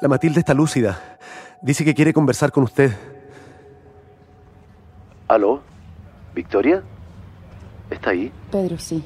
La 0.00 0.08
Matilde 0.08 0.40
está 0.40 0.52
lúcida. 0.52 0.98
Dice 1.62 1.84
que 1.84 1.94
quiere 1.94 2.12
conversar 2.12 2.52
con 2.52 2.64
usted. 2.64 2.92
¿Aló? 5.26 5.62
¿Victoria? 6.34 6.82
¿Está 7.90 8.10
ahí? 8.10 8.30
Pedro, 8.52 8.78
sí. 8.78 9.02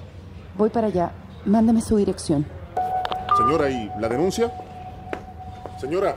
Voy 0.58 0.68
para 0.68 0.88
allá. 0.88 1.12
Mándame 1.46 1.80
su 1.80 1.96
dirección. 1.96 2.44
Señora, 3.36 3.70
¿y 3.70 3.90
la 4.00 4.08
denuncia? 4.08 4.52
Señora. 5.80 6.14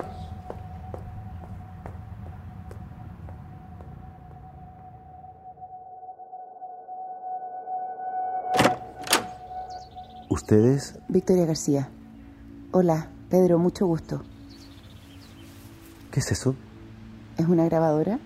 ¿Ustedes? 10.30 11.00
Victoria 11.08 11.46
García. 11.46 11.90
Hola, 12.72 13.08
Pedro, 13.30 13.60
mucho 13.60 13.86
gusto. 13.86 14.24
¿Qué 16.14 16.20
es 16.20 16.32
eso? 16.32 16.54
¿Es 17.40 17.48
una 17.48 17.66
grabadora? 17.66 18.20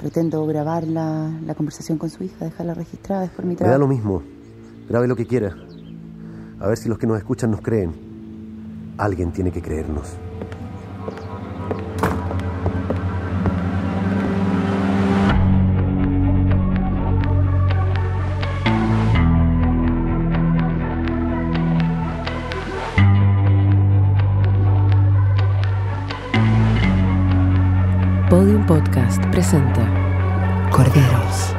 Pretendo 0.00 0.44
grabar 0.44 0.88
la, 0.88 1.30
la 1.46 1.54
conversación 1.54 1.98
con 1.98 2.10
su 2.10 2.24
hija, 2.24 2.44
dejarla 2.44 2.74
registrada, 2.74 3.24
es 3.24 3.30
por 3.30 3.44
mi 3.44 3.50
Me 3.50 3.54
da 3.54 3.58
trabajo. 3.66 3.80
lo 3.82 3.86
mismo. 3.86 4.22
Grabe 4.88 5.06
lo 5.06 5.14
que 5.14 5.24
quiera. 5.24 5.54
A 6.58 6.66
ver 6.66 6.76
si 6.76 6.88
los 6.88 6.98
que 6.98 7.06
nos 7.06 7.16
escuchan 7.16 7.52
nos 7.52 7.60
creen. 7.60 7.94
Alguien 8.98 9.30
tiene 9.30 9.52
que 9.52 9.62
creernos. 9.62 10.16
Corderos. 30.76 31.54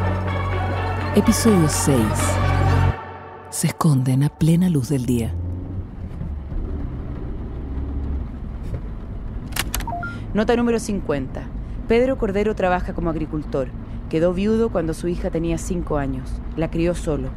Episodio 1.15 1.67
6. 1.67 1.97
Se 3.49 3.65
esconden 3.65 4.21
a 4.21 4.29
plena 4.29 4.69
luz 4.69 4.89
del 4.89 5.07
día. 5.07 5.33
Nota 10.35 10.55
número 10.55 10.77
50. 10.77 11.41
Pedro 11.87 12.19
Cordero 12.19 12.53
trabaja 12.53 12.93
como 12.93 13.09
agricultor. 13.09 13.69
Quedó 14.07 14.35
viudo 14.35 14.69
cuando 14.69 14.93
su 14.93 15.07
hija 15.07 15.31
tenía 15.31 15.57
5 15.57 15.97
años. 15.97 16.29
La 16.55 16.69
crió 16.69 16.93
solo. 16.93 17.29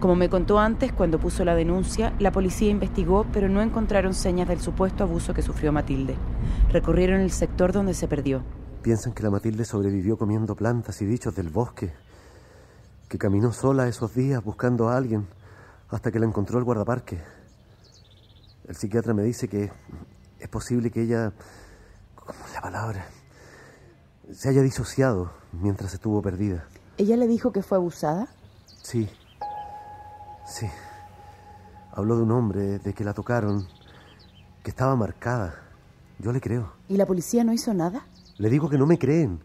Como 0.00 0.16
me 0.16 0.28
contó 0.28 0.58
antes, 0.58 0.92
cuando 0.92 1.20
puso 1.20 1.44
la 1.44 1.54
denuncia, 1.54 2.12
la 2.18 2.32
policía 2.32 2.70
investigó, 2.70 3.24
pero 3.32 3.48
no 3.48 3.62
encontraron 3.62 4.14
señas 4.14 4.48
del 4.48 4.60
supuesto 4.60 5.04
abuso 5.04 5.32
que 5.32 5.42
sufrió 5.42 5.70
Matilde. 5.70 6.16
Recorrieron 6.72 7.20
el 7.20 7.30
sector 7.30 7.70
donde 7.70 7.94
se 7.94 8.08
perdió. 8.08 8.42
Piensan 8.82 9.12
que 9.12 9.22
la 9.22 9.30
Matilde 9.30 9.66
sobrevivió 9.66 10.16
comiendo 10.16 10.56
plantas 10.56 11.02
y 11.02 11.06
bichos 11.06 11.34
del 11.34 11.50
bosque. 11.50 11.92
Que 13.08 13.18
caminó 13.18 13.52
sola 13.52 13.88
esos 13.88 14.14
días 14.14 14.42
buscando 14.42 14.88
a 14.88 14.96
alguien 14.96 15.28
hasta 15.90 16.10
que 16.10 16.18
la 16.18 16.26
encontró 16.26 16.58
el 16.58 16.64
guardaparque. 16.64 17.20
El 18.66 18.76
psiquiatra 18.76 19.12
me 19.12 19.22
dice 19.22 19.48
que 19.48 19.70
es 20.38 20.48
posible 20.48 20.90
que 20.90 21.02
ella, 21.02 21.32
¿cómo 22.14 22.38
es 22.46 22.54
la 22.54 22.62
palabra? 22.62 23.06
Se 24.32 24.48
haya 24.48 24.62
disociado 24.62 25.30
mientras 25.52 25.92
estuvo 25.92 26.22
perdida. 26.22 26.64
¿Ella 26.96 27.16
le 27.16 27.26
dijo 27.26 27.52
que 27.52 27.62
fue 27.62 27.76
abusada? 27.76 28.28
Sí, 28.82 29.10
sí. 30.46 30.66
Habló 31.92 32.16
de 32.16 32.22
un 32.22 32.30
hombre, 32.30 32.78
de 32.78 32.94
que 32.94 33.04
la 33.04 33.12
tocaron, 33.12 33.66
que 34.62 34.70
estaba 34.70 34.96
marcada. 34.96 35.54
Yo 36.18 36.32
le 36.32 36.40
creo. 36.40 36.72
¿Y 36.88 36.96
la 36.96 37.06
policía 37.06 37.44
no 37.44 37.52
hizo 37.52 37.74
nada? 37.74 38.04
Le 38.40 38.48
digo 38.48 38.70
que 38.70 38.78
no 38.78 38.86
me 38.86 38.98
creen. 38.98 39.38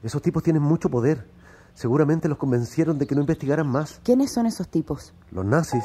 Esos 0.00 0.22
tipos 0.22 0.44
tienen 0.44 0.62
mucho 0.62 0.88
poder. 0.88 1.26
Seguramente 1.74 2.28
los 2.28 2.38
convencieron 2.38 2.96
de 2.96 3.06
que 3.08 3.16
no 3.16 3.20
investigaran 3.22 3.66
más. 3.66 4.00
¿Quiénes 4.04 4.32
son 4.32 4.46
esos 4.46 4.68
tipos? 4.68 5.12
Los 5.32 5.44
nazis, 5.44 5.82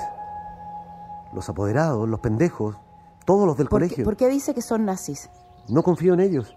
los 1.34 1.50
apoderados, 1.50 2.08
los 2.08 2.19
pendejos, 2.19 2.75
todos 3.25 3.47
los 3.47 3.58
del 3.58 3.68
¿Por 3.68 3.81
qué, 3.81 3.88
colegio. 3.88 4.06
por 4.06 4.16
qué 4.16 4.30
dice 4.30 4.53
que 4.53 4.62
son 4.62 4.86
nazis? 4.86 5.31
No 5.68 5.81
confío 5.81 6.13
en 6.13 6.19
ellos. 6.19 6.56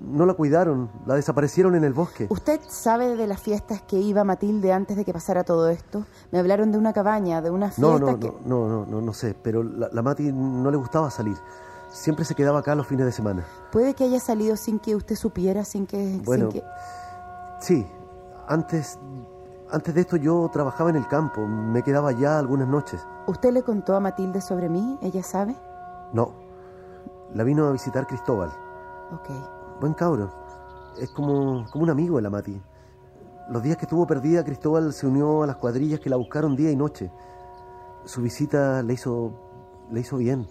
No 0.00 0.26
la 0.26 0.34
cuidaron, 0.34 0.90
la 1.06 1.16
desaparecieron 1.16 1.74
en 1.74 1.82
el 1.82 1.92
bosque. 1.92 2.28
¿Usted 2.30 2.60
sabe 2.68 3.16
de 3.16 3.26
las 3.26 3.40
fiestas 3.40 3.82
que 3.82 3.98
iba 3.98 4.22
Matilde 4.22 4.72
antes 4.72 4.96
de 4.96 5.04
que 5.04 5.12
pasara 5.12 5.42
todo 5.42 5.68
esto? 5.70 6.06
Me 6.30 6.38
hablaron 6.38 6.70
de 6.70 6.78
una 6.78 6.92
cabaña, 6.92 7.42
de 7.42 7.50
una 7.50 7.66
fiesta 7.66 7.82
No, 7.82 7.98
no, 7.98 8.18
que... 8.18 8.26
no, 8.28 8.38
no, 8.46 8.68
no, 8.68 8.86
no, 8.86 9.00
no 9.00 9.12
sé, 9.12 9.34
pero 9.42 9.64
la, 9.64 9.88
la 9.92 10.02
Mati 10.02 10.30
no 10.32 10.70
le 10.70 10.76
gustaba 10.76 11.10
salir. 11.10 11.36
Siempre 11.90 12.24
se 12.24 12.34
quedaba 12.34 12.60
acá 12.60 12.74
los 12.74 12.86
fines 12.86 13.06
de 13.06 13.12
semana. 13.12 13.44
Puede 13.72 13.94
que 13.94 14.04
haya 14.04 14.20
salido 14.20 14.56
sin 14.56 14.78
que 14.78 14.94
usted 14.94 15.16
supiera, 15.16 15.64
sin 15.64 15.86
que... 15.86 16.20
Bueno, 16.24 16.50
sin 16.50 16.60
que... 16.60 16.66
Sí, 17.60 17.86
antes, 18.46 18.98
antes 19.70 19.94
de 19.94 20.00
esto 20.00 20.16
yo 20.16 20.48
trabajaba 20.52 20.90
en 20.90 20.96
el 20.96 21.06
campo, 21.08 21.46
me 21.46 21.82
quedaba 21.82 22.10
allá 22.10 22.38
algunas 22.38 22.68
noches. 22.68 23.04
¿Usted 23.26 23.52
le 23.52 23.62
contó 23.62 23.94
a 23.94 24.00
Matilde 24.00 24.40
sobre 24.40 24.68
mí? 24.68 24.98
¿Ella 25.02 25.22
sabe? 25.22 25.56
No, 26.12 26.32
la 27.34 27.44
vino 27.44 27.66
a 27.66 27.72
visitar 27.72 28.06
Cristóbal. 28.06 28.50
Ok. 29.12 29.28
Buen 29.80 29.94
cabro, 29.94 30.30
es 30.98 31.10
como, 31.10 31.66
como 31.70 31.84
un 31.84 31.90
amigo 31.90 32.16
de 32.16 32.22
la 32.22 32.30
Mati. 32.30 32.60
Los 33.48 33.62
días 33.62 33.76
que 33.76 33.84
estuvo 33.84 34.06
perdida, 34.06 34.44
Cristóbal 34.44 34.92
se 34.92 35.06
unió 35.06 35.42
a 35.42 35.46
las 35.46 35.56
cuadrillas 35.56 36.00
que 36.00 36.10
la 36.10 36.16
buscaron 36.16 36.54
día 36.54 36.70
y 36.70 36.76
noche. 36.76 37.10
Su 38.04 38.22
visita 38.22 38.82
le 38.82 38.94
hizo, 38.94 39.32
le 39.90 40.00
hizo 40.00 40.16
bien. 40.16 40.46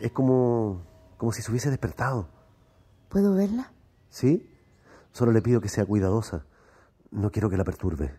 Es 0.00 0.12
como, 0.12 0.82
como 1.16 1.32
si 1.32 1.42
se 1.42 1.50
hubiese 1.50 1.70
despertado. 1.70 2.28
¿Puedo 3.08 3.34
verla? 3.34 3.72
¿Sí? 4.08 4.50
Solo 5.12 5.32
le 5.32 5.42
pido 5.42 5.60
que 5.60 5.68
sea 5.68 5.86
cuidadosa. 5.86 6.46
No 7.10 7.30
quiero 7.30 7.48
que 7.48 7.56
la 7.56 7.64
perturbe. 7.64 8.12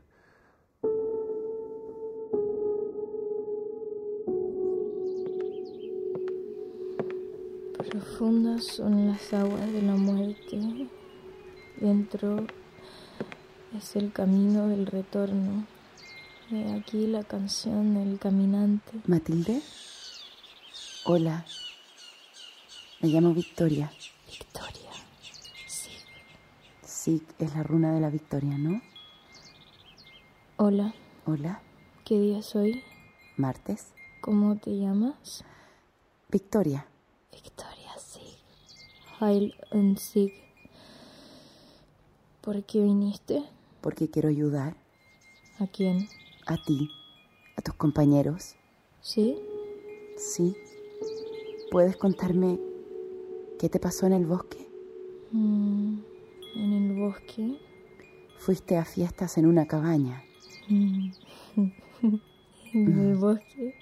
Profundas 7.89 8.65
son 8.65 9.07
las 9.07 9.33
aguas 9.33 9.71
de 9.71 9.81
la 9.81 9.95
muerte. 9.95 10.89
Dentro 11.79 12.45
es 13.77 13.95
el 13.95 14.11
camino 14.11 14.67
del 14.67 14.85
retorno. 14.85 15.65
He 16.51 16.73
aquí 16.73 17.07
la 17.07 17.23
canción 17.23 17.93
del 17.95 18.19
caminante. 18.19 19.01
¿Matilde? 19.07 19.61
Hola. 21.05 21.45
Me 23.05 23.11
llamo 23.11 23.35
Victoria. 23.35 23.91
Victoria. 24.25 24.89
Sí. 25.67 25.91
Sí, 26.81 27.21
es 27.37 27.53
la 27.53 27.61
runa 27.61 27.93
de 27.93 28.01
la 28.01 28.09
victoria, 28.09 28.57
¿no? 28.57 28.81
Hola. 30.57 30.95
Hola. 31.27 31.61
¿Qué 32.03 32.19
día 32.19 32.39
es 32.39 32.55
hoy? 32.55 32.81
¿Martes? 33.37 33.93
¿Cómo 34.21 34.55
te 34.55 34.75
llamas? 34.79 35.43
Victoria. 36.31 36.87
Victoria 37.31 37.95
Sig. 37.99 38.39
Heil 39.21 39.53
und 39.69 39.99
Sig. 39.99 40.33
¿Por 42.41 42.63
qué 42.63 42.81
viniste? 42.81 43.43
Porque 43.81 44.09
quiero 44.09 44.29
ayudar 44.29 44.75
¿A 45.59 45.67
quién? 45.67 46.09
a 46.47 46.57
ti, 46.57 46.89
a 47.55 47.61
tus 47.61 47.75
compañeros. 47.75 48.55
¿Sí? 49.01 49.37
Sí. 50.17 50.57
¿Puedes 51.69 51.97
contarme 51.97 52.57
qué 53.59 53.69
te 53.69 53.79
pasó 53.79 54.05
en 54.05 54.13
el 54.13 54.25
bosque? 54.25 54.67
Mm, 55.31 55.99
en 56.55 56.73
el 56.73 56.99
bosque. 56.99 57.57
Fuiste 58.37 58.77
a 58.77 58.85
fiestas 58.85 59.37
en 59.37 59.45
una 59.45 59.65
cabaña. 59.65 60.23
Mm. 60.69 61.09
en 62.73 63.09
el 63.09 63.15
bosque 63.15 63.75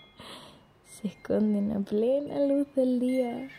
se 0.85 1.07
esconden 1.07 1.71
a 1.71 1.79
plena 1.79 2.45
luz 2.45 2.67
del 2.75 2.99
día. 2.99 3.49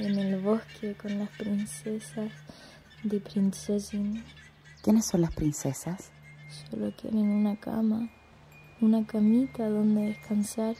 En 0.00 0.18
el 0.18 0.40
bosque 0.40 0.94
con 0.94 1.18
las 1.18 1.28
princesas 1.30 2.30
de 3.02 3.20
Princesin 3.20 4.22
¿Quiénes 4.82 5.06
son 5.06 5.22
las 5.22 5.32
princesas? 5.32 6.10
solo 6.70 6.92
quieren 6.96 7.28
una 7.28 7.56
cama, 7.56 8.08
una 8.80 9.06
camita 9.06 9.68
donde 9.68 10.06
descansar, 10.06 10.76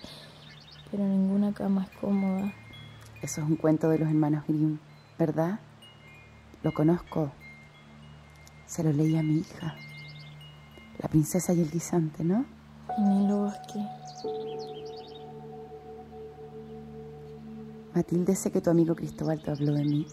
pero 0.90 1.04
ninguna 1.04 1.52
cama 1.52 1.84
es 1.84 1.98
cómoda. 1.98 2.52
Eso 3.22 3.40
es 3.40 3.46
un 3.48 3.56
cuento 3.56 3.88
de 3.88 3.98
los 3.98 4.08
hermanos 4.08 4.44
Grimm, 4.46 4.78
¿verdad? 5.18 5.60
Lo 6.62 6.72
conozco. 6.72 7.30
Se 8.66 8.82
lo 8.82 8.92
leí 8.92 9.16
a 9.16 9.22
mi 9.22 9.38
hija. 9.38 9.74
La 10.98 11.08
princesa 11.08 11.52
y 11.52 11.60
el 11.60 11.70
guisante, 11.70 12.24
¿no? 12.24 12.44
En 12.96 13.06
el 13.06 13.32
bosque. 13.32 13.84
Matilde, 17.94 18.34
sé 18.36 18.50
que 18.52 18.60
tu 18.60 18.70
amigo 18.70 18.94
Cristóbal 18.94 19.42
te 19.42 19.50
habló 19.50 19.74
de 19.74 19.84
mí. 19.84 20.06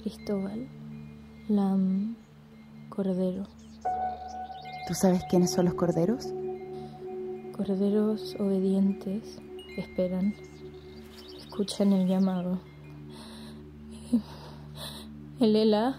Cristóbal, 0.00 0.66
Lam, 1.48 2.16
Cordero. 2.88 3.44
¿Tú 4.86 4.94
sabes 4.94 5.22
quiénes 5.30 5.50
son 5.50 5.66
los 5.66 5.74
corderos? 5.74 6.28
Corderos 7.56 8.36
obedientes, 8.38 9.40
esperan, 9.76 10.34
escuchan 11.38 11.92
el 11.92 12.06
llamado. 12.06 12.58
El 15.40 15.56
Ela, 15.56 15.96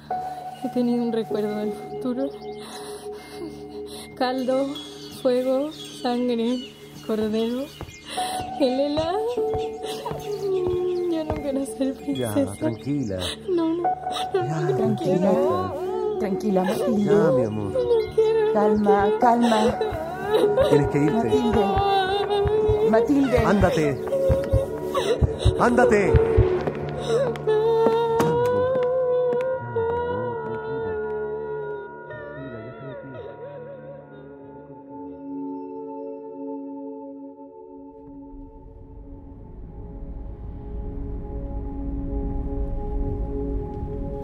he 0.63 0.69
tenido 0.69 1.03
un 1.03 1.11
recuerdo 1.11 1.55
del 1.57 1.73
futuro. 1.73 2.29
Caldo, 4.15 4.67
fuego, 5.21 5.71
sangre, 5.73 6.71
cordero. 7.05 7.65
El 8.61 8.79
Ela, 8.79 9.11
yo 11.11 11.23
no 11.25 11.33
quiero 11.35 11.65
ser 11.65 11.93
Ya, 12.15 12.33
princesa. 12.33 12.53
tranquila. 12.59 13.19
No, 13.53 13.73
no, 13.75 13.83
Ya, 14.33 14.59
no, 14.61 14.69
no 14.69 14.77
Tranquila, 14.77 15.17
quiero. 15.17 16.17
tranquila, 16.19 16.63
Matilde. 16.63 17.03
Ya, 17.03 17.31
mi 17.31 17.43
amor. 17.43 17.73
Calma, 18.53 19.09
calma. 19.19 19.79
Tienes 20.69 20.87
que 20.89 20.97
irte. 21.03 21.13
Matilde. 21.13 21.94
Matilde. 22.95 23.39
Ándate. 23.39 24.01
Ándate. 25.59 26.13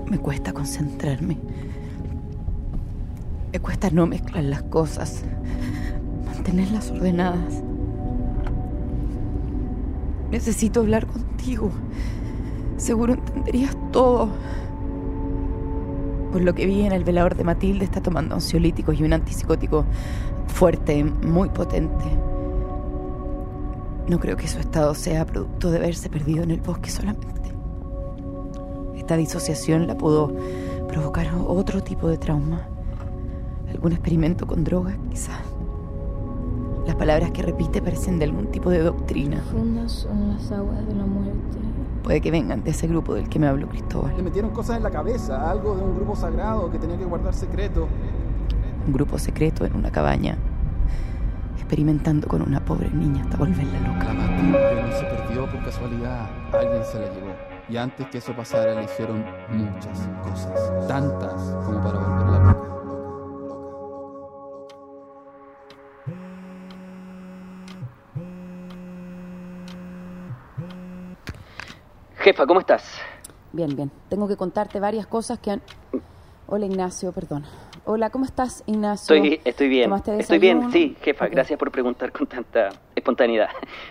Me 0.09 0.17
cuesta 0.17 0.53
concentrarme. 0.53 1.37
Me 3.51 3.59
cuesta 3.59 3.89
no 3.89 4.07
mezclar 4.07 4.45
las 4.45 4.63
cosas. 4.63 5.23
Mantenerlas 6.25 6.89
ordenadas. 6.91 7.63
Necesito 10.31 10.79
hablar 10.79 11.05
contigo. 11.07 11.69
Seguro 12.77 13.13
entenderías 13.13 13.75
todo. 13.91 14.29
Por 16.31 16.41
lo 16.41 16.55
que 16.55 16.65
vi 16.65 16.81
en 16.81 16.93
el 16.93 17.03
velador 17.03 17.35
de 17.35 17.43
Matilde 17.43 17.83
está 17.83 18.01
tomando 18.01 18.35
ansiolíticos 18.35 18.97
y 18.97 19.03
un 19.03 19.11
antipsicótico 19.11 19.85
fuerte, 20.47 21.03
muy 21.03 21.49
potente. 21.49 22.05
No 24.07 24.19
creo 24.19 24.37
que 24.37 24.47
su 24.47 24.59
estado 24.59 24.95
sea 24.95 25.25
producto 25.25 25.69
de 25.69 25.77
haberse 25.77 26.09
perdido 26.09 26.43
en 26.43 26.51
el 26.51 26.61
bosque 26.61 26.89
solamente. 26.89 27.51
Esta 28.95 29.17
disociación 29.17 29.87
la 29.87 29.97
pudo 29.97 30.33
provocar 30.87 31.27
otro 31.45 31.83
tipo 31.83 32.07
de 32.07 32.17
trauma. 32.17 32.67
Algún 33.69 33.91
experimento 33.91 34.47
con 34.47 34.63
drogas, 34.63 34.95
quizás. 35.09 35.50
Las 36.85 36.95
palabras 36.95 37.31
que 37.31 37.43
repite 37.43 37.81
parecen 37.81 38.17
de 38.17 38.25
algún 38.25 38.47
tipo 38.47 38.69
de 38.69 38.79
doctrina. 38.79 39.37
Profundas 39.37 39.91
son 39.91 40.29
las 40.29 40.51
aguas 40.51 40.85
de 40.87 40.95
la 40.95 41.05
muerte. 41.05 41.57
Puede 42.03 42.21
que 42.21 42.31
vengan 42.31 42.63
de 42.63 42.71
ese 42.71 42.87
grupo 42.87 43.13
del 43.13 43.29
que 43.29 43.37
me 43.37 43.47
habló 43.47 43.67
Cristóbal. 43.69 44.17
Le 44.17 44.23
metieron 44.23 44.51
cosas 44.51 44.77
en 44.77 44.83
la 44.83 44.89
cabeza, 44.89 45.49
algo 45.49 45.75
de 45.75 45.83
un 45.83 45.95
grupo 45.95 46.15
sagrado 46.15 46.71
que 46.71 46.79
tenía 46.79 46.97
que 46.97 47.05
guardar 47.05 47.33
secreto. 47.33 47.87
Un 48.87 48.93
grupo 48.93 49.19
secreto 49.19 49.63
en 49.63 49.75
una 49.75 49.91
cabaña, 49.91 50.37
experimentando 51.57 52.27
con 52.27 52.41
una 52.41 52.59
pobre 52.65 52.89
niña 52.89 53.21
hasta 53.21 53.37
volverla 53.37 53.79
loca. 53.81 54.05
La 54.05 54.13
Matilde 54.13 54.83
no 54.83 54.91
se 54.97 55.05
perdió 55.05 55.51
por 55.51 55.63
casualidad, 55.63 56.29
alguien 56.51 56.83
se 56.83 56.99
la 56.99 57.13
llevó. 57.13 57.31
Y 57.69 57.77
antes 57.77 58.07
que 58.07 58.17
eso 58.17 58.35
pasara 58.35 58.73
le 58.73 58.83
hicieron 58.85 59.23
muchas 59.49 60.09
cosas, 60.23 60.87
tantas 60.87 61.55
como 61.63 61.81
para 61.81 61.99
volverla 61.99 62.39
Jefa, 72.21 72.45
¿cómo 72.45 72.59
estás? 72.59 72.83
Bien, 73.51 73.75
bien. 73.75 73.89
Tengo 74.07 74.27
que 74.27 74.37
contarte 74.37 74.79
varias 74.79 75.07
cosas 75.07 75.39
que 75.39 75.51
han... 75.51 75.61
Hola, 76.45 76.67
Ignacio, 76.67 77.11
perdón. 77.11 77.45
Hola, 77.83 78.11
¿cómo 78.11 78.25
estás, 78.25 78.63
Ignacio? 78.67 79.15
Estoy, 79.15 79.41
estoy 79.43 79.67
bien. 79.69 79.85
¿Tomaste 79.85 80.19
Estoy 80.19 80.37
bien, 80.37 80.71
sí, 80.71 80.95
jefa. 81.01 81.27
Gracias 81.29 81.57
por 81.57 81.71
preguntar 81.71 82.11
con 82.11 82.27
tanta 82.27 82.69
espontaneidad. 82.95 83.49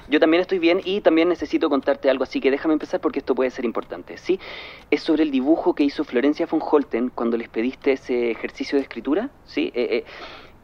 Yo 0.09 0.21
también 0.21 0.43
estoy 0.43 0.61
bien 0.61 0.81
y 0.85 1.01
también 1.01 1.29
necesito 1.29 1.69
contarte 1.69 2.09
algo, 2.09 2.23
así 2.23 2.41
que 2.41 2.53
déjame 2.53 2.75
empezar 2.75 3.01
porque 3.01 3.19
esto 3.19 3.35
puede 3.35 3.51
ser 3.51 3.65
importante, 3.65 4.17
¿sí? 4.17 4.39
Es 4.93 5.03
sobre 5.03 5.25
el 5.25 5.33
dibujo 5.33 5.75
que 5.75 5.83
hizo 5.83 6.05
Florencia 6.05 6.47
von 6.47 6.63
Holten 6.63 7.09
cuando 7.09 7.37
les 7.37 7.49
pediste 7.49 7.93
ese 7.93 8.31
ejercicio 8.31 8.79
de 8.79 8.83
escritura, 8.83 9.31
¿sí? 9.45 9.73
Eh, 9.75 9.89
eh, 9.91 10.05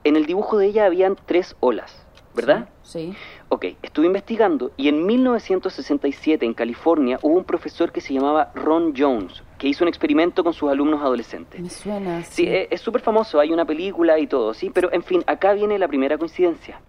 en 0.04 0.14
el 0.14 0.26
dibujo 0.26 0.58
de 0.58 0.66
ella 0.66 0.86
habían 0.86 1.16
tres 1.26 1.56
olas, 1.58 2.05
¿verdad? 2.36 2.68
Sí. 2.82 3.14
Ok, 3.48 3.64
estuve 3.82 4.06
investigando 4.06 4.70
y 4.76 4.88
en 4.88 5.04
1967 5.04 6.44
en 6.44 6.54
California 6.54 7.18
hubo 7.22 7.38
un 7.38 7.44
profesor 7.44 7.90
que 7.90 8.00
se 8.00 8.12
llamaba 8.12 8.52
Ron 8.54 8.92
Jones, 8.96 9.42
que 9.58 9.68
hizo 9.68 9.82
un 9.82 9.88
experimento 9.88 10.44
con 10.44 10.52
sus 10.52 10.70
alumnos 10.70 11.00
adolescentes. 11.00 11.60
Me 11.60 11.70
suena. 11.70 12.22
Sí, 12.22 12.46
eh, 12.46 12.68
es 12.70 12.80
súper 12.82 13.00
famoso, 13.00 13.40
hay 13.40 13.52
una 13.52 13.64
película 13.64 14.18
y 14.18 14.26
todo, 14.26 14.52
sí, 14.54 14.70
pero 14.72 14.92
en 14.92 15.02
fin, 15.02 15.24
acá 15.26 15.54
viene 15.54 15.78
la 15.78 15.88
primera 15.88 16.18
coincidencia. 16.18 16.80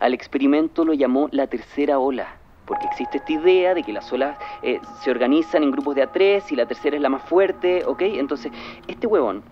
Al 0.00 0.12
experimento 0.14 0.84
lo 0.84 0.92
llamó 0.92 1.28
la 1.30 1.46
tercera 1.46 1.98
ola, 1.98 2.36
porque 2.66 2.86
existe 2.86 3.18
esta 3.18 3.32
idea 3.32 3.74
de 3.74 3.84
que 3.84 3.92
las 3.92 4.12
olas 4.12 4.36
eh, 4.62 4.80
se 5.02 5.10
organizan 5.10 5.62
en 5.62 5.70
grupos 5.70 5.94
de 5.94 6.02
a 6.02 6.12
tres 6.12 6.50
y 6.50 6.56
la 6.56 6.66
tercera 6.66 6.96
es 6.96 7.02
la 7.02 7.08
más 7.08 7.22
fuerte, 7.22 7.84
¿ok? 7.86 8.02
Entonces, 8.02 8.50
este 8.88 9.06
huevón 9.06 9.42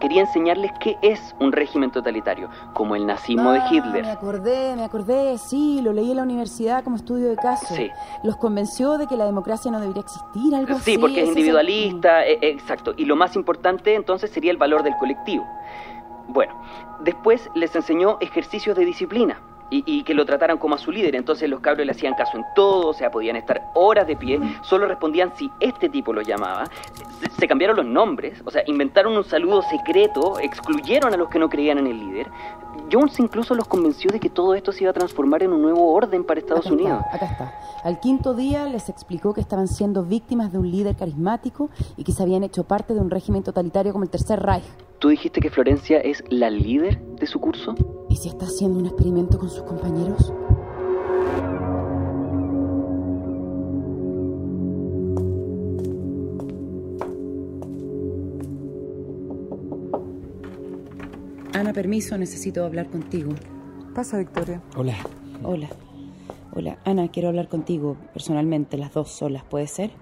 quería 0.00 0.22
enseñarles 0.22 0.72
qué 0.80 0.96
es 1.02 1.34
un 1.38 1.52
régimen 1.52 1.90
totalitario, 1.90 2.48
como 2.74 2.96
el 2.96 3.06
nazismo 3.06 3.52
de 3.52 3.60
Ah, 3.60 3.68
Hitler. 3.70 4.02
Me 4.02 4.10
acordé, 4.10 4.74
me 4.76 4.84
acordé, 4.84 5.38
sí, 5.38 5.80
lo 5.82 5.92
leí 5.92 6.10
en 6.10 6.16
la 6.16 6.22
universidad 6.22 6.82
como 6.82 6.96
estudio 6.96 7.28
de 7.28 7.36
caso. 7.36 7.74
Sí. 7.74 7.90
Los 8.24 8.36
convenció 8.36 8.98
de 8.98 9.06
que 9.06 9.16
la 9.16 9.26
democracia 9.26 9.70
no 9.70 9.80
debería 9.80 10.02
existir, 10.02 10.54
algo 10.54 10.74
así. 10.74 10.92
Sí, 10.92 10.98
porque 10.98 11.22
es 11.22 11.28
individualista, 11.28 12.26
eh, 12.26 12.38
exacto. 12.42 12.94
Y 12.96 13.04
lo 13.04 13.14
más 13.16 13.36
importante 13.36 13.94
entonces 13.94 14.30
sería 14.30 14.50
el 14.50 14.56
valor 14.56 14.82
del 14.82 14.96
colectivo. 14.96 15.46
Bueno, 16.28 16.54
después 17.00 17.48
les 17.54 17.74
enseñó 17.76 18.16
ejercicios 18.20 18.76
de 18.76 18.84
disciplina 18.84 19.40
y, 19.70 19.82
y 19.86 20.02
que 20.02 20.14
lo 20.14 20.24
trataran 20.26 20.58
como 20.58 20.74
a 20.74 20.78
su 20.78 20.90
líder. 20.90 21.14
Entonces 21.16 21.48
los 21.48 21.60
cabros 21.60 21.86
le 21.86 21.92
hacían 21.92 22.14
caso 22.14 22.36
en 22.36 22.44
todo, 22.54 22.88
o 22.88 22.92
sea, 22.92 23.10
podían 23.10 23.36
estar 23.36 23.62
horas 23.74 24.06
de 24.06 24.16
pie, 24.16 24.40
solo 24.62 24.86
respondían 24.86 25.32
si 25.36 25.50
este 25.60 25.88
tipo 25.88 26.12
los 26.12 26.26
llamaba. 26.26 26.64
Se, 27.20 27.30
se 27.30 27.48
cambiaron 27.48 27.76
los 27.76 27.86
nombres, 27.86 28.42
o 28.44 28.50
sea, 28.50 28.62
inventaron 28.66 29.16
un 29.16 29.24
saludo 29.24 29.62
secreto, 29.62 30.38
excluyeron 30.40 31.12
a 31.14 31.16
los 31.16 31.28
que 31.28 31.38
no 31.38 31.48
creían 31.48 31.78
en 31.78 31.86
el 31.86 31.98
líder. 31.98 32.26
Jones 32.90 33.18
incluso 33.20 33.54
los 33.54 33.68
convenció 33.68 34.10
de 34.10 34.18
que 34.18 34.28
todo 34.30 34.54
esto 34.54 34.72
se 34.72 34.82
iba 34.82 34.90
a 34.90 34.94
transformar 34.94 35.42
en 35.44 35.52
un 35.52 35.62
nuevo 35.62 35.92
orden 35.92 36.24
para 36.24 36.40
Estados 36.40 36.66
Acá 36.66 36.74
está, 36.74 36.82
Unidos. 36.84 37.04
acá 37.12 37.26
está. 37.26 37.54
Al 37.84 38.00
quinto 38.00 38.34
día 38.34 38.66
les 38.66 38.88
explicó 38.88 39.32
que 39.32 39.40
estaban 39.40 39.68
siendo 39.68 40.02
víctimas 40.04 40.50
de 40.52 40.58
un 40.58 40.70
líder 40.70 40.96
carismático 40.96 41.70
y 41.96 42.04
que 42.04 42.12
se 42.12 42.22
habían 42.22 42.42
hecho 42.42 42.64
parte 42.64 42.94
de 42.94 43.00
un 43.00 43.10
régimen 43.10 43.42
totalitario 43.42 43.92
como 43.92 44.04
el 44.04 44.10
Tercer 44.10 44.40
Reich. 44.40 44.64
¿Tú 44.98 45.08
dijiste 45.08 45.40
que 45.40 45.50
Florencia 45.50 45.98
es 46.00 46.22
la 46.30 46.50
líder 46.50 47.00
de 47.00 47.26
su 47.26 47.40
curso? 47.40 47.74
¿Y 48.10 48.16
si 48.16 48.28
está 48.28 48.44
haciendo 48.46 48.80
un 48.80 48.86
experimento 48.86 49.38
con 49.38 49.48
sus 49.48 49.62
compañeros? 49.62 50.32
Ana, 61.54 61.72
permiso, 61.72 62.18
necesito 62.18 62.64
hablar 62.64 62.90
contigo. 62.90 63.32
Pasa, 63.94 64.18
Victoria. 64.18 64.60
Hola. 64.76 64.96
Hola. 65.44 65.68
Hola, 66.52 66.78
Ana, 66.84 67.08
quiero 67.08 67.28
hablar 67.28 67.48
contigo 67.48 67.96
personalmente, 68.12 68.76
las 68.76 68.92
dos 68.92 69.10
solas, 69.10 69.44
¿puede 69.44 69.68
ser? 69.68 69.92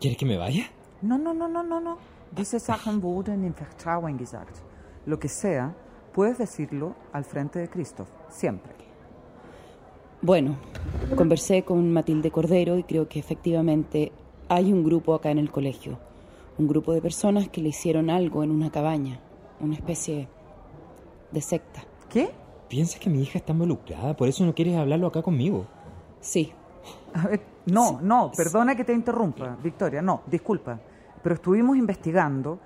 ¿Quieres 0.00 0.16
que 0.16 0.24
me 0.24 0.38
vaya? 0.38 0.70
No, 1.02 1.18
no, 1.18 1.34
no, 1.34 1.48
no, 1.48 1.62
no, 1.62 1.80
no. 1.80 1.98
Diese 2.34 2.58
Sachen 2.58 3.02
wurden 3.02 3.44
im 3.44 3.52
Vertrauen 3.52 4.16
gesagt. 4.16 4.56
Lo 5.04 5.18
que 5.18 5.28
sea, 5.28 5.74
puedes 6.12 6.38
decirlo 6.38 6.94
al 7.12 7.24
frente 7.24 7.58
de 7.58 7.68
Christoph, 7.68 8.08
siempre. 8.28 8.72
Bueno, 10.20 10.56
conversé 11.16 11.62
con 11.62 11.92
Matilde 11.92 12.30
Cordero 12.30 12.76
y 12.76 12.82
creo 12.82 13.08
que 13.08 13.20
efectivamente 13.20 14.10
hay 14.48 14.72
un 14.72 14.82
grupo 14.82 15.14
acá 15.14 15.30
en 15.30 15.38
el 15.38 15.50
colegio. 15.50 15.98
Un 16.58 16.66
grupo 16.66 16.92
de 16.92 17.00
personas 17.00 17.48
que 17.48 17.60
le 17.60 17.68
hicieron 17.68 18.10
algo 18.10 18.42
en 18.42 18.50
una 18.50 18.70
cabaña. 18.70 19.20
Una 19.60 19.74
especie 19.74 20.28
de 21.30 21.40
secta. 21.40 21.84
¿Qué? 22.08 22.30
Piensas 22.68 22.98
que 22.98 23.10
mi 23.10 23.22
hija 23.22 23.38
está 23.38 23.52
involucrada, 23.52 24.16
por 24.16 24.28
eso 24.28 24.44
no 24.44 24.54
quieres 24.54 24.76
hablarlo 24.76 25.06
acá 25.06 25.22
conmigo. 25.22 25.66
Sí. 26.20 26.52
A 27.14 27.28
ver, 27.28 27.40
no, 27.66 28.00
no, 28.02 28.30
perdona 28.36 28.74
que 28.74 28.84
te 28.84 28.92
interrumpa, 28.92 29.56
Victoria, 29.62 30.02
no, 30.02 30.22
disculpa. 30.26 30.80
Pero 31.22 31.34
estuvimos 31.34 31.76
investigando 31.76 32.58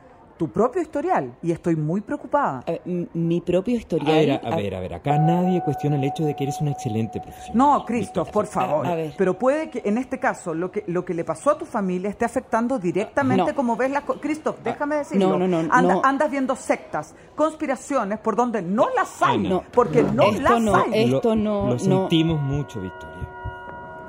tu 0.42 0.48
propio 0.48 0.82
historial 0.82 1.36
y 1.40 1.52
estoy 1.52 1.76
muy 1.76 2.00
preocupada. 2.00 2.64
A 2.66 2.70
ver, 2.72 2.82
m- 2.84 3.06
mi 3.14 3.40
propio 3.40 3.76
A 3.76 3.78
historial. 3.78 4.12
ver, 4.26 4.30
a, 4.44 4.48
a 4.52 4.56
ver, 4.56 4.74
a 4.74 4.80
ver, 4.80 4.94
acá 4.94 5.16
nadie 5.16 5.62
cuestiona 5.62 5.94
el 5.94 6.02
hecho 6.02 6.24
de 6.24 6.34
que 6.34 6.42
eres 6.42 6.60
una 6.60 6.72
excelente 6.72 7.20
profesional. 7.20 7.56
No, 7.56 7.84
Christoph, 7.84 8.30
por 8.30 8.46
favor. 8.46 8.84
A- 8.84 8.90
a 8.90 8.94
ver. 8.96 9.14
Pero 9.16 9.38
puede 9.38 9.70
que 9.70 9.82
en 9.84 9.98
este 9.98 10.18
caso 10.18 10.52
lo 10.52 10.72
que 10.72 10.82
lo 10.88 11.04
que 11.04 11.14
le 11.14 11.22
pasó 11.24 11.50
a 11.50 11.58
tu 11.58 11.64
familia 11.64 12.10
esté 12.10 12.24
afectando 12.24 12.80
directamente 12.80 13.52
No. 13.52 13.54
como 13.54 13.76
ves 13.76 13.92
las 13.92 14.02
cosas. 14.02 14.20
Christoph, 14.20 14.56
déjame 14.64 14.96
decirlo. 14.96 15.28
no, 15.38 15.46
no, 15.46 15.46
no, 15.62 15.72
Anda- 15.72 15.94
no. 15.94 16.02
Andas 16.02 16.28
viendo 16.28 16.56
sectas, 16.56 17.14
conspiraciones 17.36 18.18
por 18.18 18.34
donde 18.34 18.62
no 18.62 18.88
las 18.96 19.22
hay. 19.22 19.38
No. 19.46 19.62
Porque 19.72 20.02
no 20.02 20.24
Esto 20.24 20.42
las 20.42 20.60
no, 20.60 20.74
hay. 20.74 20.90
es- 21.04 21.08
Lo- 21.10 21.16
esto 21.18 21.36
no- 21.36 21.66
Lo 21.68 21.72
no. 21.74 21.78
sentimos 21.78 22.40
mucho, 22.40 22.80
Victoria. 22.80 23.28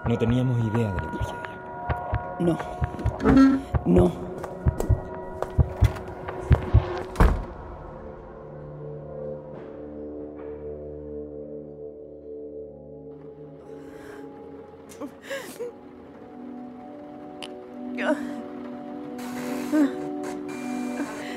No 0.09 0.17
teníamos 0.17 0.57
idea 0.73 0.87
de 0.93 0.99
la 0.99 1.11
tragedia. 1.11 2.37
No. 2.39 2.57
No. 3.85 4.32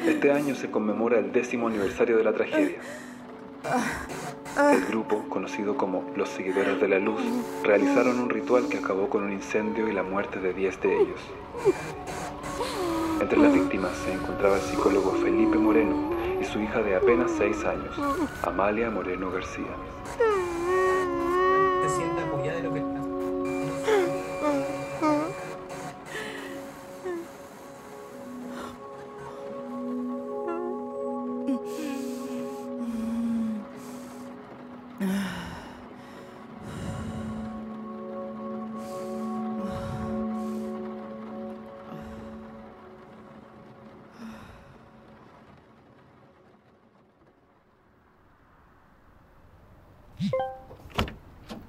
Este 0.06 0.32
año 0.32 0.54
se 0.54 0.70
conmemora 0.70 1.18
el 1.18 1.32
décimo 1.32 1.68
aniversario 1.68 2.16
de 2.16 2.24
la 2.24 2.32
tragedia. 2.32 2.78
El 4.72 4.86
grupo, 4.86 5.24
conocido 5.28 5.76
como 5.76 6.04
Los 6.16 6.28
Seguidores 6.30 6.80
de 6.80 6.88
la 6.88 6.98
Luz, 6.98 7.20
realizaron 7.62 8.20
un 8.20 8.30
ritual 8.30 8.68
que 8.68 8.78
acabó 8.78 9.08
con 9.10 9.24
un 9.24 9.32
incendio 9.32 9.88
y 9.88 9.92
la 9.92 10.02
muerte 10.02 10.40
de 10.40 10.54
10 10.54 10.80
de 10.80 10.96
ellos. 10.96 11.20
Entre 13.20 13.38
las 13.38 13.52
víctimas 13.52 13.92
se 14.04 14.12
encontraba 14.12 14.56
el 14.56 14.62
psicólogo 14.62 15.12
Felipe 15.12 15.58
Moreno 15.58 16.10
y 16.40 16.44
su 16.44 16.60
hija 16.60 16.82
de 16.82 16.96
apenas 16.96 17.32
6 17.36 17.64
años, 17.64 17.98
Amalia 18.42 18.90
Moreno 18.90 19.30
García. 19.30 19.74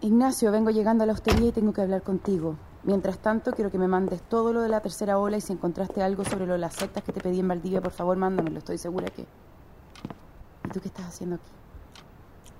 Ignacio, 0.08 0.54
vengo 0.54 0.70
llegando 0.70 1.04
a 1.04 1.08
la 1.08 1.12
hostería 1.12 1.50
y 1.50 1.52
tengo 1.52 1.74
que 1.74 1.82
hablar 1.82 2.02
contigo. 2.02 2.56
Mientras 2.84 3.20
tanto, 3.20 3.52
quiero 3.52 3.70
que 3.70 3.78
me 3.78 3.90
mandes 3.90 4.22
todo 4.22 4.54
lo 4.54 4.62
de 4.62 4.70
la 4.70 4.80
tercera 4.80 5.20
ola 5.20 5.36
y 5.36 5.42
si 5.42 5.52
encontraste 5.52 6.02
algo 6.02 6.24
sobre 6.24 6.46
lo 6.46 6.54
de 6.54 6.60
las 6.60 6.76
sectas 6.76 7.04
que 7.04 7.12
te 7.12 7.20
pedí 7.20 7.42
en 7.42 7.48
Valdivia, 7.50 7.82
por 7.82 7.92
favor, 7.92 8.16
mándamelo. 8.16 8.58
Estoy 8.60 8.78
segura 8.78 9.08
que... 9.10 9.24
¿Y 9.24 10.70
tú 10.72 10.80
qué 10.80 10.88
estás 10.88 11.08
haciendo 11.08 11.36
aquí? 11.36 11.52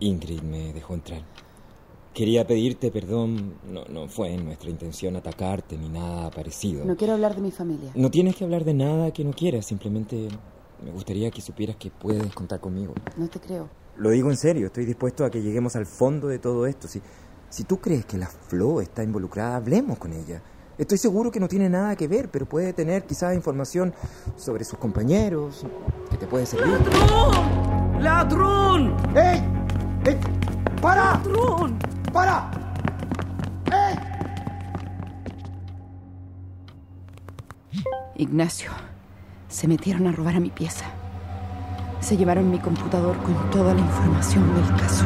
Ingrid 0.02 0.42
me 0.42 0.74
dejó 0.74 0.94
entrar. 0.94 1.22
Quería 2.14 2.46
pedirte 2.46 2.92
perdón. 2.92 3.54
No, 3.66 3.86
no 3.86 4.10
fue 4.10 4.36
nuestra 4.38 4.70
intención 4.70 5.16
atacarte 5.16 5.78
ni 5.78 5.88
nada 5.88 6.30
parecido. 6.32 6.84
No 6.84 6.98
quiero 6.98 7.14
hablar 7.14 7.34
de 7.36 7.42
mi 7.42 7.52
familia. 7.52 7.92
No 7.96 8.12
tienes 8.12 8.36
que 8.36 8.44
hablar 8.44 8.66
de 8.66 8.74
nada 8.74 9.12
que 9.12 9.24
no 9.24 9.32
quieras. 9.32 9.66
Simplemente 9.66 10.28
me 10.84 10.92
gustaría 10.92 11.32
que 11.32 11.42
supieras 11.42 11.78
que 11.78 11.92
puedes 11.92 12.34
contar 12.34 12.60
conmigo. 12.60 12.94
No 13.16 13.30
te 13.30 13.40
creo. 13.40 13.70
Lo 13.96 14.10
digo 14.10 14.30
en 14.30 14.38
serio. 14.38 14.68
Estoy 14.68 14.86
dispuesto 14.86 15.24
a 15.24 15.30
que 15.30 15.42
lleguemos 15.42 15.76
al 15.78 15.86
fondo 15.86 16.28
de 16.28 16.40
todo 16.40 16.68
esto. 16.68 16.88
Si, 16.88 17.02
si 17.50 17.64
tú 17.64 17.80
crees 17.80 18.06
que 18.06 18.18
la 18.18 18.28
Flo 18.28 18.82
está 18.82 19.04
involucrada, 19.04 19.56
hablemos 19.56 19.98
con 19.98 20.14
ella. 20.14 20.42
Estoy 20.78 20.98
seguro 20.98 21.32
que 21.32 21.40
no 21.40 21.48
tiene 21.48 21.70
nada 21.70 21.96
que 21.96 22.08
ver, 22.08 22.30
pero 22.30 22.46
puede 22.46 22.72
tener 22.74 23.06
quizás 23.06 23.34
información 23.34 23.94
sobre 24.36 24.64
sus 24.64 24.78
compañeros 24.78 25.66
que 26.12 26.18
te 26.18 26.28
puede 26.28 26.46
servir. 26.46 26.78
¡Ladrón! 26.80 28.04
¡Ladrón! 28.04 28.96
¡Ey! 29.16 29.44
¡Ey! 30.06 30.18
¡Para! 30.82 31.14
¡Ladrón! 31.14 31.80
¡Para! 32.14 32.52
¡Ey! 33.72 33.96
Ignacio, 38.18 38.72
se 39.48 39.68
metieron 39.68 40.06
a 40.08 40.12
robar 40.12 40.36
a 40.36 40.40
mi 40.40 40.50
pieza. 40.50 40.86
Se 42.02 42.16
llevaron 42.18 42.52
mi 42.52 42.60
computador 42.60 43.18
con 43.18 43.50
toda 43.50 43.74
la 43.74 43.82
información 43.82 44.54
del 44.54 44.76
caso. 44.76 45.06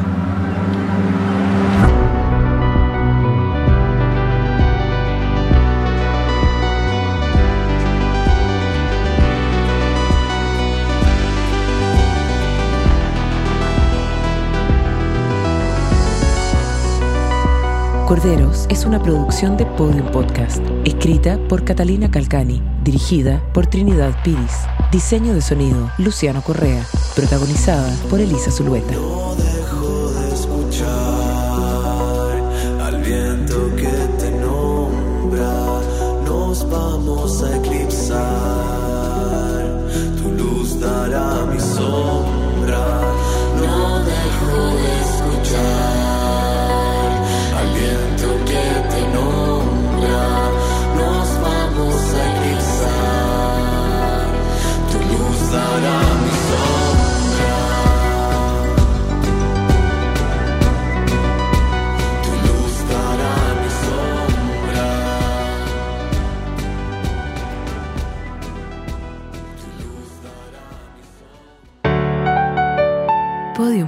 Corderos 18.12 18.66
es 18.68 18.84
una 18.84 19.02
producción 19.02 19.56
de 19.56 19.64
Podium 19.64 20.12
Podcast, 20.12 20.62
escrita 20.84 21.38
por 21.48 21.64
Catalina 21.64 22.10
Calcani, 22.10 22.60
dirigida 22.84 23.42
por 23.54 23.66
Trinidad 23.68 24.22
Piris, 24.22 24.52
diseño 24.92 25.32
de 25.32 25.40
sonido 25.40 25.90
Luciano 25.96 26.42
Correa, 26.42 26.84
protagonizada 27.16 27.90
por 28.10 28.20
Elisa 28.20 28.50
Zulueta. 28.50 28.92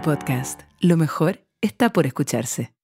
Podcast. 0.04 0.60
Lo 0.80 0.98
mejor 0.98 1.46
está 1.62 1.90
por 1.90 2.04
escucharse. 2.04 2.74